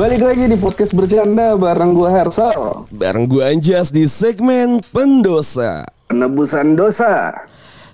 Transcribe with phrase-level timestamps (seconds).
[0.00, 2.88] Balik lagi di podcast bercanda bareng gua Hersal.
[2.88, 5.84] Bareng gue Anjas di segmen pendosa.
[6.08, 7.36] Penebusan dosa.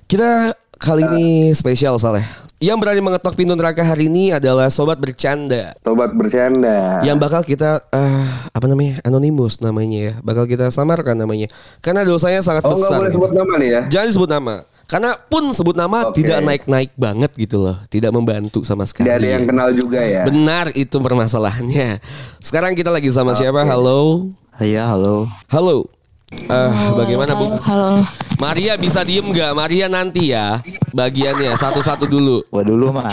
[0.07, 2.23] Kita kali ini spesial Saleh.
[2.63, 5.75] Yang berani mengetok pintu neraka hari ini adalah sobat bercanda.
[5.83, 7.03] Sobat bercanda.
[7.03, 11.51] Yang bakal kita eh, apa namanya anonimus namanya ya, bakal kita samarkan namanya.
[11.83, 13.03] Karena dosanya sangat Oh besar.
[13.03, 13.19] boleh gitu.
[13.19, 13.81] sebut nama nih ya.
[13.91, 14.55] Jangan disebut nama.
[14.87, 16.23] Karena pun sebut nama Oke.
[16.23, 19.11] tidak naik-naik banget gitu loh, tidak membantu sama sekali.
[19.11, 20.23] Tidak ada yang kenal juga ya.
[20.23, 21.99] Benar itu permasalahannya.
[22.39, 23.67] Sekarang kita lagi sama siapa?
[23.67, 24.31] Halo.
[24.63, 25.27] Iya, halo.
[25.51, 25.91] Halo.
[26.31, 27.51] Eh, bagaimana Bu?
[27.67, 28.07] Halo.
[28.39, 29.59] Maria bisa diem nggak?
[29.59, 30.63] Maria nanti ya
[30.95, 32.47] bagiannya satu-satu dulu.
[32.47, 33.11] Gua dulu, Mar.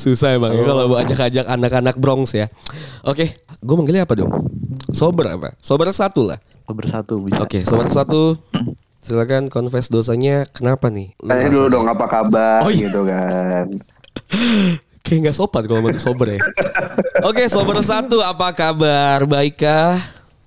[0.00, 2.48] Susah emang ya kalau mau ajak-ajak anak-anak Bronx ya.
[3.04, 4.32] Oke, gue manggilnya apa dong?
[4.88, 5.52] Sober apa?
[5.60, 6.40] Sober satu lah.
[6.64, 7.44] Bersatu bisa.
[7.44, 8.40] Oke, sober satu.
[9.04, 11.12] Silakan confess dosanya kenapa nih?
[11.20, 12.88] Tanya dulu dong apa kabar Oh, iya.
[12.88, 13.68] gitu kan.
[15.04, 16.40] Kayak nggak sopan kalau mau sober ya.
[17.28, 19.28] Oke, sober satu apa kabar?
[19.28, 20.00] Baikkah?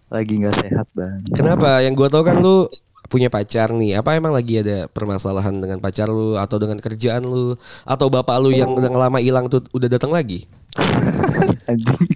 [0.09, 1.21] Lagi nggak sehat, Bang.
[1.29, 1.85] Kenapa?
[1.85, 2.65] Yang gue tau kan lu
[3.05, 4.01] punya pacar nih.
[4.01, 7.53] Apa emang lagi ada permasalahan dengan pacar lu atau dengan kerjaan lu
[7.85, 10.49] atau bapak lu yang udah lama hilang tuh udah datang lagi?
[11.69, 12.09] Anjing.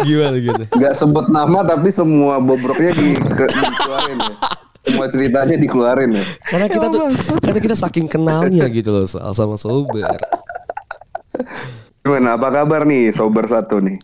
[0.00, 0.62] Gimana gitu?
[0.74, 4.34] Gak sebut nama tapi semua bobroknya di, ke, dikeluarin ya.
[4.84, 6.24] Semua ceritanya dikeluarin ya.
[6.44, 7.02] Karena kita tuh
[7.40, 10.04] karena kita saking kenalnya gitu loh soal sama sober.
[12.04, 13.96] Gimana apa kabar nih sober satu nih?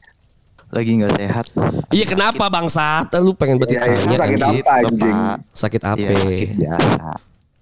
[0.70, 1.47] Lagi nggak sehat.
[1.91, 3.11] Iya kenapa bangsat?
[3.19, 4.62] Lu pengen Iya, bertanya iya, sakit anjing.
[4.62, 5.17] apa anjing?
[5.19, 5.36] Bapak.
[5.53, 5.98] Sakit apa?
[6.01, 7.11] Iya, sakit biasa.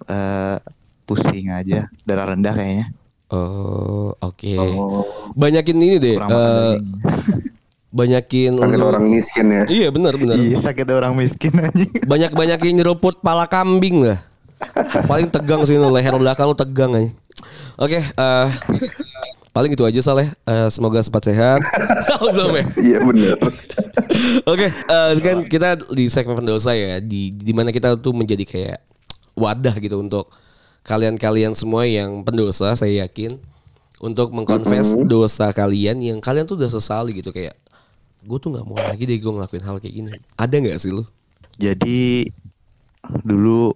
[0.09, 0.57] Eh,
[1.05, 2.87] pusing aja, darah rendah kayaknya.
[3.29, 4.55] Oh, oke.
[4.57, 5.05] Oh,
[5.37, 6.17] Banyakin ini deh.
[6.17, 6.87] Eh, daging.
[7.89, 9.65] banyakin sakit orang miskin ya.
[9.65, 10.37] Iya benar benar.
[10.37, 11.93] Iya, sakit orang miskin anjing.
[12.05, 14.21] Banyak banyakin nyeruput pala kambing lah.
[15.09, 17.11] Paling tegang sih lu leher belakang lu tegang aja.
[17.79, 18.49] Oke, eh
[19.55, 20.29] paling itu aja Saleh.
[20.45, 21.61] Eh, semoga sempat sehat.
[22.19, 22.65] Oh, Belum ya?
[22.83, 23.37] Iya bener.
[24.49, 28.79] Oke, eh, kan kita di segmen pendosa ya, di di mana kita tuh menjadi kayak
[29.39, 30.27] wadah gitu untuk
[30.83, 33.39] kalian-kalian semua yang pendosa, saya yakin
[34.03, 37.55] untuk mengkonfes dosa kalian yang kalian tuh udah sesali gitu kayak
[38.25, 40.11] gue tuh nggak mau lagi deh gue ngelakuin hal kayak gini.
[40.35, 41.05] Ada nggak sih lu?
[41.59, 42.29] Jadi
[43.25, 43.75] dulu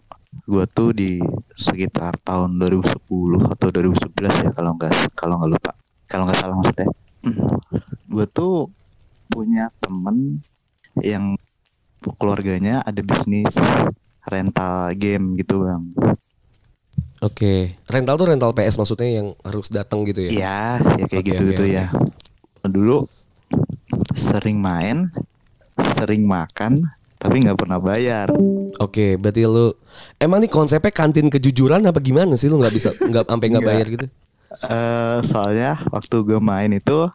[0.49, 1.21] gua tuh di
[1.55, 5.73] sekitar tahun 2010 atau 2011 ya kalau nggak kalau nggak lupa
[6.09, 6.89] kalau nggak salah maksudnya
[8.13, 8.69] gue tuh
[9.29, 10.43] punya temen
[11.01, 11.37] yang
[12.19, 13.55] keluarganya ada bisnis
[14.27, 15.85] rental game gitu bang
[17.23, 20.31] Oke, rental tuh rental PS maksudnya yang harus datang gitu ya?
[20.35, 20.63] Iya
[20.99, 21.87] ya kayak Oke, gitu gitu oke, ya
[22.67, 23.07] dulu
[24.17, 25.11] sering main
[25.97, 26.87] sering makan
[27.23, 28.35] tapi nggak pernah bayar.
[28.83, 29.71] Oke, berarti lu
[30.19, 32.51] emang nih konsepnya kantin kejujuran apa gimana sih?
[32.51, 34.07] Lu nggak bisa nggak sampai nggak bayar gitu?
[34.53, 37.09] eh soalnya waktu gue main itu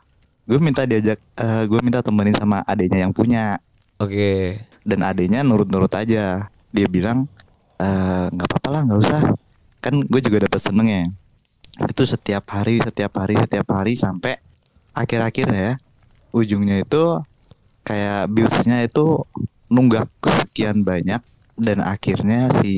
[0.49, 3.61] gue minta diajak eh gue minta temenin sama adiknya yang punya.
[3.99, 6.49] Oke, dan adiknya nurut-nurut aja.
[6.73, 7.27] Dia bilang
[7.77, 9.21] "Eh, nggak apa-apa lah nggak usah.
[9.83, 11.03] Kan gue juga dapat seneng ya
[11.85, 14.41] itu setiap hari setiap hari setiap hari sampai
[14.97, 15.71] akhir-akhir ya
[16.35, 17.21] ujungnya itu
[17.83, 19.23] kayak billsnya itu
[19.67, 20.07] nunggak
[20.47, 21.19] sekian banyak
[21.57, 22.73] dan akhirnya si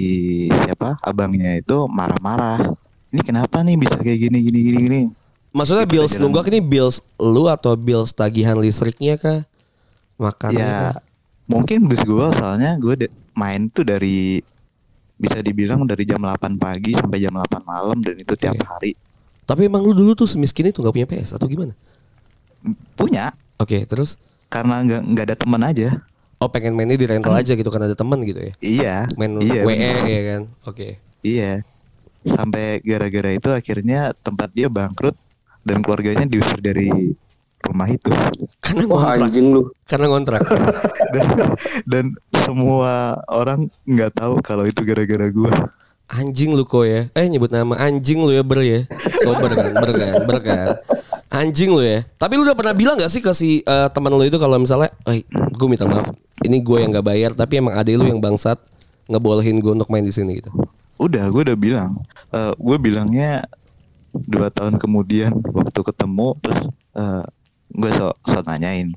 [0.48, 2.74] siapa abangnya itu marah-marah
[3.10, 5.00] ini kenapa nih bisa kayak gini gini gini gini
[5.52, 6.22] maksudnya Itu bills jalan.
[6.30, 9.42] nunggak ini bills lu atau bills tagihan listriknya kah?
[10.22, 11.02] Makannya ya kah?
[11.50, 14.38] mungkin bis gue soalnya gue main tuh dari
[15.20, 18.66] bisa dibilang dari jam 8 pagi sampai jam 8 malam dan itu tiap Oke.
[18.66, 18.92] hari
[19.44, 21.74] Tapi emang lu dulu tuh semiskin itu nggak punya PS atau gimana?
[22.94, 24.16] Punya Oke, terus
[24.48, 25.90] karena nggak nggak ada teman aja
[26.40, 28.54] oh pengen mainnya di rental aja gitu kan ada teman gitu ya?
[28.64, 29.96] iya Main iya WE bener.
[30.08, 30.42] ya kan?
[30.66, 30.88] Oke.
[31.22, 31.62] iya
[32.24, 35.16] sampai gara-gara itu akhirnya tempat dia bangkrut
[35.64, 36.88] dan keluarganya diusir dari
[37.60, 38.08] rumah itu
[38.64, 39.28] Karena Wah ngontrak.
[39.28, 39.62] anjing lu.
[39.84, 40.42] Karena ngontrak.
[41.14, 41.26] dan,
[41.84, 42.06] dan
[42.40, 45.52] semua orang nggak tahu kalau itu gara-gara gua
[46.10, 48.82] Anjing lu kok ya Eh nyebut nama anjing lu ya ber ya
[49.22, 50.68] Sober kan ber kan ber kan
[51.30, 54.26] Anjing lu ya Tapi lu udah pernah bilang gak sih ke si eh, teman lu
[54.26, 56.10] itu kalau misalnya Eh gue minta maaf
[56.42, 58.58] Ini gue yang gak bayar Tapi emang adek lu yang bangsat
[59.06, 60.50] Ngebolehin gue untuk main di sini gitu
[61.00, 62.04] Udah, gue udah bilang.
[62.36, 63.48] Eh gue bilangnya
[64.12, 66.62] dua tahun kemudian waktu ketemu terus
[66.92, 67.24] eh
[67.72, 68.92] gue so, so nanyain.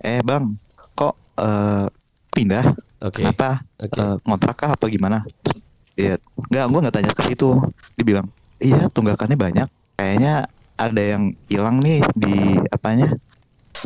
[0.00, 0.56] Eh bang,
[0.96, 1.84] kok eh
[2.32, 2.64] pindah?
[3.04, 3.20] Oke.
[3.20, 3.60] Kenapa?
[3.76, 4.00] Oke.
[4.00, 5.20] Eh, ngontrak kah apa gimana?
[5.94, 6.18] Iya,
[6.50, 7.48] nggak, gue nggak tanya ke situ.
[7.94, 8.26] Dibilang,
[8.58, 9.68] iya tunggakannya banyak.
[9.94, 13.14] Kayaknya ada yang hilang nih di apanya?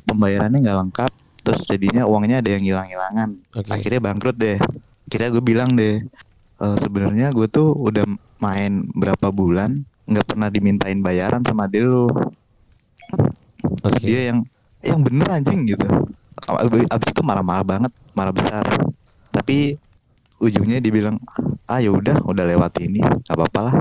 [0.08, 1.12] Pembayarannya nggak lengkap.
[1.44, 3.28] Terus jadinya uangnya ada yang hilang-hilangan.
[3.56, 3.68] Oke.
[3.72, 4.56] Akhirnya bangkrut deh.
[5.08, 6.00] Akhirnya gue bilang deh,
[6.60, 8.04] "Eh, sebenarnya gue tuh udah
[8.40, 12.08] main berapa bulan nggak pernah dimintain bayaran sama dia lu.
[13.84, 14.04] Terus Oke.
[14.04, 14.38] dia yang
[14.82, 15.86] yang bener anjing gitu
[16.46, 18.62] Ab- abis itu marah-marah banget marah besar
[19.34, 19.74] tapi
[20.38, 21.18] ujungnya dibilang
[21.66, 23.76] ah ya udah udah lewat ini gak apa-apa lah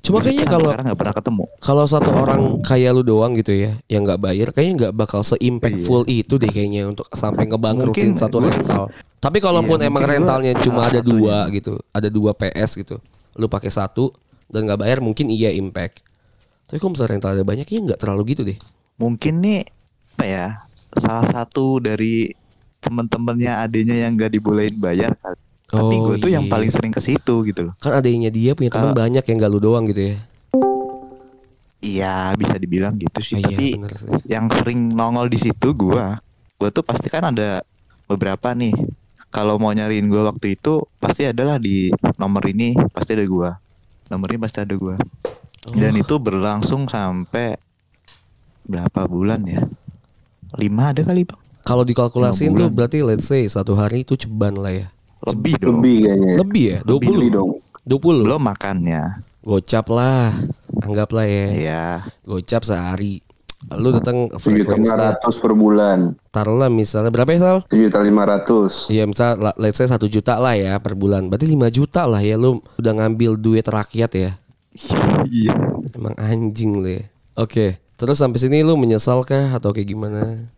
[0.00, 4.08] Cuma kayaknya kalau nggak pernah ketemu kalau satu orang kayak lu doang gitu ya yang
[4.08, 8.88] nggak bayar kayaknya nggak bakal se-impactful itu deh kayaknya untuk sampai ngebangkrutin satu rental.
[9.20, 12.96] Tapi kalaupun Iya, emang rentalnya cuma ada dua gitu, ada dua PS gitu,
[13.36, 14.16] lu pakai satu
[14.48, 16.00] dan nggak bayar mungkin iya impact.
[16.64, 18.56] Tapi kalau misalnya rental ada banyak ya nggak terlalu gitu deh.
[19.00, 19.64] mungkin nih
[20.16, 20.46] apa ya
[20.96, 22.32] salah satu dari
[22.80, 25.49] temen-temennya adanya yang gak dibolehin bayar kali.
[25.70, 26.50] Tapi Oh, gue tuh yang iya.
[26.50, 29.48] paling sering ke situ gitu loh Kan adanya dia punya teman Kalau- banyak yang gak
[29.48, 30.16] lu doang gitu ya.
[31.80, 34.08] iya bisa dibilang gitu sih Ah, iya, tapi bener sih.
[34.26, 36.20] yang sering nongol di situ gua
[36.54, 37.64] gua tuh pasti kan ada
[38.04, 38.74] beberapa nih
[39.28, 43.56] kalau mau nyariin gua waktu itu pasti adalah di nomor ini pasti ada gua
[44.06, 44.98] nomor ini pasti ada gua
[45.70, 46.00] dan Oh.
[46.00, 47.56] itu berlangsung sampai
[48.62, 49.62] berapa bulan ya
[50.56, 54.72] lima ada kali bang Kalau dikalkulasiin tuh berarti let's say satu hari itu ceban lah
[54.74, 54.88] ya.
[55.28, 56.34] Lebih dong Lebih kayaknya.
[56.40, 56.78] Lebih ya?
[56.84, 57.00] 20.
[57.00, 57.50] Lebih dong.
[57.84, 58.24] 20.
[58.28, 59.02] belum makannya
[59.40, 60.36] Gocap lah.
[60.84, 61.46] Anggaplah ya.
[61.52, 61.84] Iya
[62.28, 63.24] Gocap sehari.
[63.76, 66.16] Lu datang Tujuh juta lima frekuensinya ratus per bulan.
[66.32, 67.58] taruhlah misalnya berapa ya Sal?
[67.68, 68.88] Tujuh juta lima ratus.
[68.88, 71.28] Iya misal let's say 1 juta lah ya per bulan.
[71.28, 74.30] Berarti 5 juta lah ya lu udah ngambil duit rakyat ya.
[75.28, 75.52] iya
[75.92, 77.04] Emang anjing lu ya.
[77.36, 77.76] Oke.
[78.00, 80.48] Terus sampai sini lu menyesal kah atau kayak gimana?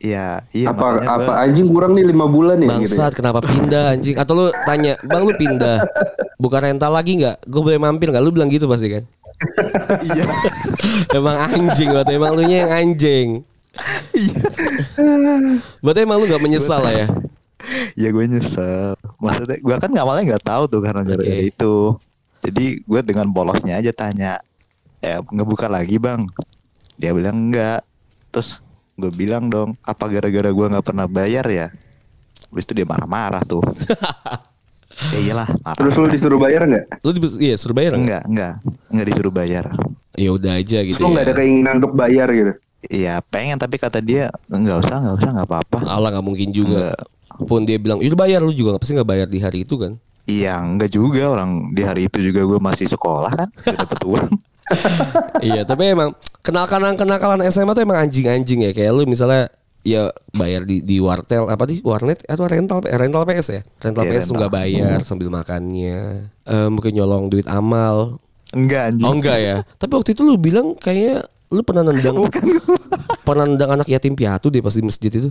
[0.00, 2.72] Iya iya apa apa gua- anjing kurang nih lima bulan ya gitu.
[2.72, 2.76] ya?
[2.80, 4.16] Bangsat kenapa pindah anjing?
[4.16, 5.84] Atau lu tanya, "Bang lu pindah
[6.36, 7.44] buka rental lagi nggak?
[7.44, 9.04] Gue boleh mampir nggak?" Lu bilang gitu pasti kan?
[10.02, 10.24] iya
[11.16, 13.28] emang anjing berarti emang lu yang anjing.
[14.12, 14.40] iya
[15.80, 17.06] Berarti emang lu nggak menyesal lah ya.
[17.92, 21.92] ya gue nyesel maksudnya gue kan awalnya nggak tahu tuh karena gara-gara itu
[22.40, 24.40] jadi gue dengan polosnya aja tanya
[24.98, 26.24] ya ngebuka lagi bang
[26.96, 27.84] dia bilang enggak
[28.28, 28.64] terus
[29.00, 31.66] gue bilang dong apa gara-gara gue nggak pernah bayar ya
[32.50, 33.62] Habis itu dia marah-marah tuh
[35.14, 36.84] ya iyalah marah Terus lu disuruh bayar nggak?
[37.00, 38.02] Lu di, iya suruh bayar nggak?
[38.02, 38.54] enggak enggak
[38.90, 39.64] enggak disuruh bayar
[40.12, 40.98] Ya udah aja gitu.
[40.98, 41.38] Terus lu nggak ada ya.
[41.38, 42.52] keinginan untuk bayar gitu?
[42.82, 46.92] Iya pengen tapi kata dia nggak usah nggak usah nggak apa-apa Allah nggak mungkin juga.
[46.92, 47.48] Enggak.
[47.48, 49.96] Pun dia bilang, "Itu bayar lu juga nggak pasti nggak bayar di hari itu kan?"
[50.26, 54.30] Iya enggak juga orang di hari itu juga gue masih sekolah kan gak dapet uang
[55.46, 58.72] iya, tapi emang kenakalan kenakalan SMA tuh emang anjing-anjing ya.
[58.72, 59.50] Kayak lu misalnya
[59.80, 62.22] ya bayar di di wartel apa di warnet?
[62.28, 63.62] Atau rental rental PS ya?
[63.80, 64.38] Rental Iya, PS tuh rental.
[64.38, 65.98] nggak bayar sambil makannya.
[66.44, 68.20] Eh, mungkin nyolong duit amal.
[68.50, 69.06] Enggak anjing.
[69.06, 69.56] Oh enggak ya?
[69.78, 72.14] Tapi waktu itu lu bilang kayak lu pernah nendang
[73.26, 75.30] pernah nendang anak yatim piatu deh pas di masjid itu.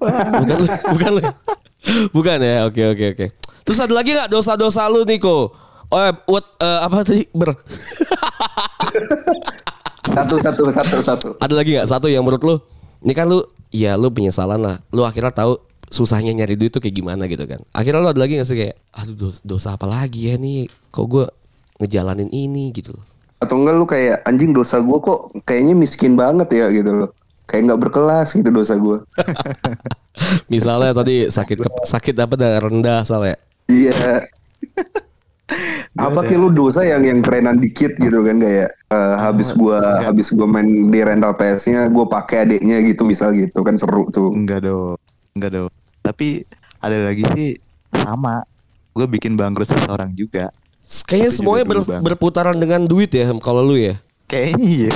[0.00, 0.66] Bukan lu
[0.96, 1.22] bukan lu.
[2.12, 2.64] Bukan ya?
[2.68, 3.26] Oke oke oke.
[3.64, 5.63] Terus ada lagi nggak dosa-dosa lu Niko
[5.94, 7.22] oh what eh, apa tadi?
[7.30, 7.54] Ber.
[10.04, 11.28] Satu satu satu satu.
[11.38, 11.88] ada lagi nggak?
[11.88, 12.56] Satu yang menurut lu?
[13.06, 14.76] Ini kan lu ya lu penyesalan lah.
[14.90, 15.56] Lu akhirnya tahu
[15.88, 17.62] susahnya nyari duit tuh kayak gimana gitu kan.
[17.70, 20.68] Akhirnya lu ada lagi gak sih kayak aduh dosa, dosa apa lagi ya nih?
[20.90, 21.26] Kok gue
[21.80, 22.74] ngejalanin ini?
[22.74, 23.04] Gitu loh.
[23.40, 27.10] Atau enggak lu kayak anjing dosa gua kok kayaknya miskin banget ya gitu loh.
[27.44, 29.04] Kayak nggak berkelas gitu dosa gua.
[30.52, 33.36] misalnya tadi sakit sakit apa darah rendah soalnya
[33.68, 34.20] Iya.
[35.94, 40.32] Apa kayak lu dosa yang yang kerenan dikit gitu kan kayak eh, habis gua habis
[40.32, 44.32] gua main di rental PS-nya gua pakai adiknya gitu misal gitu kan seru tuh.
[44.32, 44.96] Enggak dong,
[45.32, 45.68] enggak dong.
[46.00, 46.42] Tapi
[46.78, 47.48] ada lagi sih
[47.92, 48.42] sama.
[48.90, 50.54] Gue bikin bangkrut seseorang juga.
[51.02, 52.02] kayaknya Itu semuanya juga ber- Bang.
[52.04, 54.90] berputaran dengan duit ya kalau lu ya Kayaknya iya.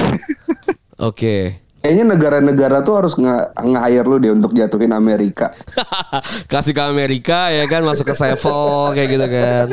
[1.08, 1.36] oke
[1.78, 5.50] Kayaknya negara-negara tuh harus nge- nge-hire lu deh untuk jatuhin Amerika.
[6.52, 9.66] kasih ke Amerika ya kan masuk ke Sevel kayak gitu kan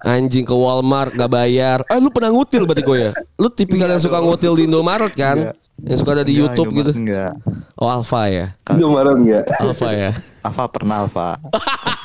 [0.00, 3.98] anjing ke Walmart gak bayar eh lu pernah ngutil berarti kok ya lu tipikal yang
[3.98, 7.32] suka ngutil di Indomaret kan yang suka ada di Enggak, YouTube Indomaret gitu Enggak.
[7.74, 9.44] oh Alfa ya Indomaret enggak?
[9.56, 11.28] Alfa ya Alfa pernah Alfa.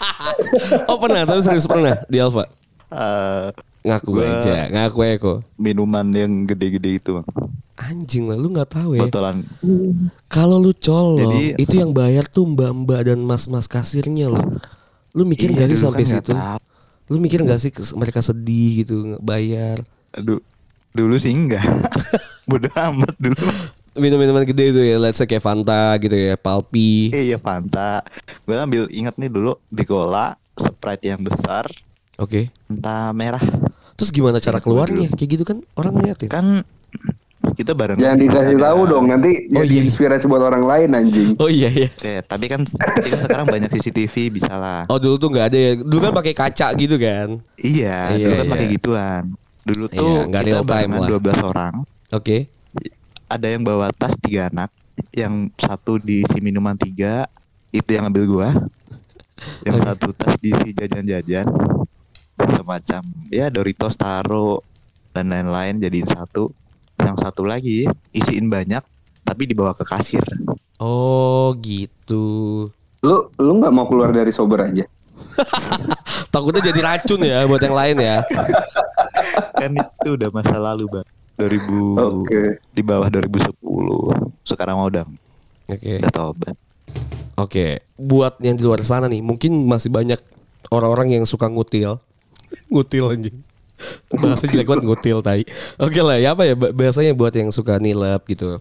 [0.90, 2.46] oh pernah tapi serius pernah di Alfa
[2.94, 3.50] Eh,
[3.84, 7.26] ngaku Gua- aja ngaku aja kok minuman yang gede-gede itu, Bang.
[7.74, 9.42] anjing lah lu nggak tahu ya Botolan.
[10.28, 14.46] Kalau lu colong, Jadi- itu yang bayar tuh mbak-mbak dan mas-mas kasirnya loh.
[15.12, 16.32] Lu mikir Iya, gak sih sampai kan situ?
[16.32, 16.62] tahu.
[17.08, 19.78] Lu mikir gak sih kes- mereka sedih gitu nggak bayar?
[20.14, 20.40] Aduh,
[20.92, 21.64] dulu sih enggak.
[22.50, 23.36] Bodoh amat dulu.
[23.94, 27.14] Minum-minuman gede itu ya, let's say kayak Fanta gitu ya, Palpi.
[27.14, 28.02] Iya Fanta.
[28.42, 31.70] Gue ambil ingat nih dulu Bicola, Sprite yang besar,
[32.18, 32.50] Oke.
[32.66, 33.42] Fanta merah.
[33.94, 35.10] Terus gimana cara keluarnya?
[35.14, 36.30] Kayak gitu kan orang ngeliatin.
[36.30, 36.46] Kan
[37.54, 38.00] kita bareng.
[38.00, 39.84] Jangan dikasih ada- tahu dong nanti Oh, jadi iya.
[39.84, 41.30] inspirasi buat orang lain anjing.
[41.38, 41.90] Oh iya iya.
[42.00, 44.88] Eh, tapi kan tapi kan sekarang banyak CCTV bisa lah.
[44.88, 45.72] Oh dulu tuh nggak ada ya.
[45.76, 47.38] Dulu kan pakai kaca gitu kan.
[47.56, 48.54] Iya, Iya, dulu kan iya.
[48.56, 49.24] pakai gituan.
[49.64, 51.10] Dulu Iya, tuh nggak kita real time barengan lah.
[51.12, 51.74] 12 orang.
[52.10, 52.38] Oke.
[53.28, 54.70] Ada yang bawa tas tiga anak,
[55.10, 57.26] yang satu diisi minuman tiga
[57.70, 58.50] itu yang ambil gua
[59.62, 59.86] yang Oke.
[59.90, 61.50] satu tas diisi jajan-jajan
[62.46, 64.62] semacam ya Doritos taro
[65.10, 66.54] dan lain-lain jadiin satu
[67.04, 68.84] yang satu lagi isiin banyak
[69.24, 70.24] tapi dibawa ke kasir
[70.84, 72.68] Oh gitu.
[73.00, 74.84] Lu lu nggak mau keluar dari sober aja?
[76.34, 78.20] Takutnya jadi racun ya buat yang lain ya.
[79.64, 81.08] kan itu udah masa lalu bang
[81.40, 82.42] 2000 Oke.
[82.76, 83.56] di bawah 2010
[84.44, 85.08] sekarang mau udah
[85.72, 86.04] Oke.
[86.04, 86.56] udah tobat
[87.34, 90.22] Oke, buat yang di luar sana nih, mungkin masih banyak
[90.70, 91.98] orang-orang yang suka ngutil.
[92.74, 93.42] ngutil anjing.
[94.10, 95.44] Bahasa jelek banget ngutil tai.
[95.76, 98.58] Oke lah, ya apa ya ba- bahasanya buat yang suka nilep gitu.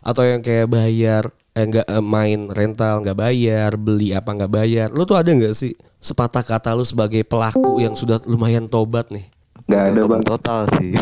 [0.00, 4.88] Atau yang kayak bayar eh enggak main rental nggak bayar, beli apa nggak bayar.
[4.88, 9.26] Lu tuh ada nggak sih sepatah kata lu sebagai pelaku yang sudah lumayan tobat nih?
[9.66, 10.22] Nggak ada bang.
[10.22, 10.94] total sih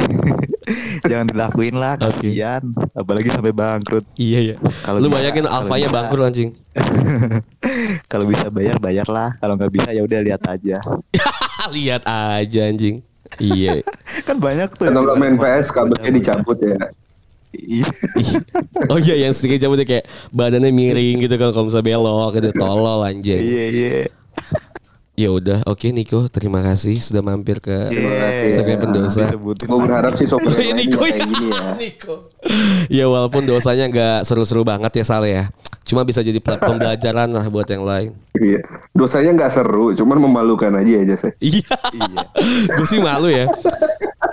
[1.11, 4.56] jangan dilakuin lah kasihan apalagi sampai bangkrut Iya ya.
[4.80, 5.97] Kalau Lu bisa- bayangin alfanya bisa.
[6.00, 6.50] bangkrut anjing.
[8.11, 10.80] kalau bisa bayar bayar lah kalau nggak bisa ya udah lihat aja
[11.76, 13.04] Lihat aja anjing.
[13.38, 13.80] Iya.
[14.28, 16.76] kan banyak tuh Kalau nggak main PS kabelnya dicabut ya.
[17.54, 17.86] Iya.
[18.90, 23.00] Oh iya yang sedikit cabutnya kayak badannya miring gitu kan kalau misalnya belok gitu tolol
[23.00, 23.38] anjing.
[23.38, 23.90] iya iya
[25.14, 28.50] Ya udah, oke Niko, terima kasih sudah mampir ke Iya.
[28.50, 29.30] Sebagai pendosa.
[29.30, 31.14] Gue berharap sih lain Niko ya.
[31.14, 31.62] kayak gini ya.
[31.78, 32.14] Niko.
[32.90, 35.46] Ya walaupun dosanya nggak seru-seru banget ya Sal ya.
[35.84, 38.10] Cuma bisa jadi pembelajaran lah buat yang lain.
[38.34, 38.64] Iya.
[38.96, 41.32] Dosanya nggak seru, cuman memalukan aja aja sih.
[41.38, 41.76] Iya.
[41.92, 42.20] Iya.
[42.80, 43.44] Gue sih malu ya.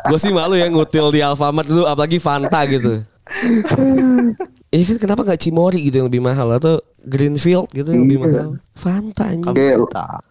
[0.08, 3.03] Gue sih malu ya ngutil di Alfamart dulu apalagi Fanta gitu.
[4.72, 8.24] Iya kan kenapa nggak Cimori gitu yang lebih mahal atau Greenfield gitu yang lebih Iya.
[8.24, 8.50] mahal?
[8.72, 9.51] Fanta anjing.
[9.51, 9.84] Kayak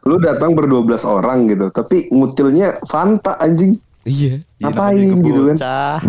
[0.09, 3.77] lu datang berdua belas orang gitu, tapi ngutilnya Fanta anjing.
[4.09, 4.41] Iya.
[4.41, 5.57] Iya, Ngapain gitu kan?
[5.61, 6.01] bocah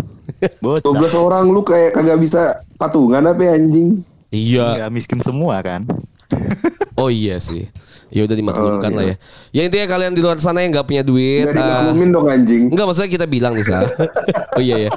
[0.64, 2.40] bocah 12 orang lu kayak kagak bisa
[2.80, 4.00] patungan apa ya anjing?
[4.32, 4.88] Iya.
[4.88, 5.84] nggak miskin semua kan
[6.96, 7.68] Oh iya sih.
[8.12, 9.16] Ya udah dimaklumkan Oh, lah ya.
[9.50, 11.48] Ya intinya kalian di luar sana yang nggak punya duit.
[11.48, 12.62] Nggak ah, dimaklumin dong anjing.
[12.68, 13.88] Enggak maksudnya kita bilang nih Sal.
[14.56, 14.90] oh iya ya.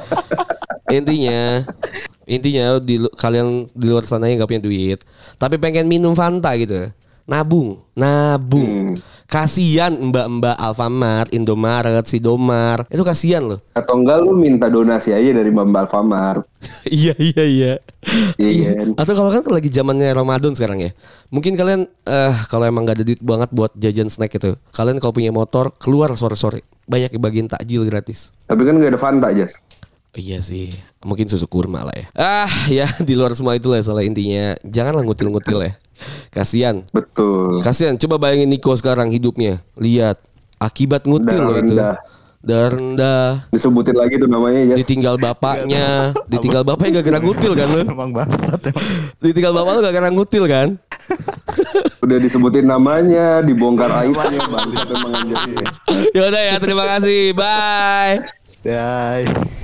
[0.91, 1.63] Intinya
[2.27, 4.99] intinya di kalian di luar sana yang nggak punya duit,
[5.39, 6.91] tapi pengen minum Fanta gitu.
[7.25, 8.93] Nabung, nabung.
[8.93, 8.95] Hmm.
[9.25, 12.85] Kasian mbak-mbak Alfamart, Indomaret, Sidomar.
[12.85, 13.65] Itu kasihan loh.
[13.73, 16.45] Atau enggak lu minta donasi aja dari Mbak Alfamart.
[16.85, 17.73] iya iya iya.
[18.37, 18.89] Iya kan?
[19.01, 20.93] Atau kalau kan lagi zamannya Ramadan sekarang ya.
[21.33, 24.53] Mungkin kalian eh kalau emang gak ada duit banget buat jajan snack itu.
[24.69, 26.61] Kalian kalau punya motor keluar sore-sore.
[26.85, 28.29] Banyak yang bagiin takjil gratis.
[28.45, 29.57] Tapi kan gak ada Fanta Jas.
[30.15, 30.71] Iya sih,
[31.03, 32.05] mungkin susu kurma lah ya.
[32.15, 34.55] Ah, ya di luar semua itu lah salah intinya.
[34.63, 35.73] Janganlah ngutil-ngutil ya.
[36.31, 36.83] Kasian.
[36.91, 37.63] Betul.
[37.63, 37.95] Kasian.
[37.95, 39.63] Coba bayangin Niko sekarang hidupnya.
[39.79, 40.19] Lihat
[40.59, 41.73] akibat ngutil loh itu.
[42.45, 43.49] rendah.
[43.49, 44.77] Disebutin lagi tuh namanya Jas.
[44.85, 47.81] Ditinggal bapaknya, ditinggal bapaknya gak gara ngutil kan lu?
[47.89, 48.85] emang bangsat emang
[49.17, 50.67] Ditinggal bapak lu gak gara ngutil kan?
[52.05, 54.41] Udah disebutin namanya, dibongkar aibnya,
[55.09, 55.65] anjing.
[56.13, 57.33] Ya udah ya, terima kasih.
[57.33, 58.29] Bye.
[58.61, 59.63] Bye.